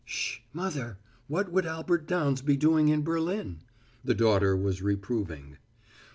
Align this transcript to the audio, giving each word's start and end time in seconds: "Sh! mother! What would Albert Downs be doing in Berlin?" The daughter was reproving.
"Sh! 0.03 0.39
mother! 0.51 0.97
What 1.27 1.51
would 1.51 1.67
Albert 1.67 2.07
Downs 2.07 2.41
be 2.41 2.57
doing 2.57 2.87
in 2.89 3.03
Berlin?" 3.03 3.59
The 4.03 4.15
daughter 4.15 4.57
was 4.57 4.81
reproving. 4.81 5.57